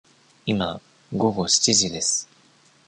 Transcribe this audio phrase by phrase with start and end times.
[0.47, 0.81] 今、
[1.15, 2.27] 午後七時です。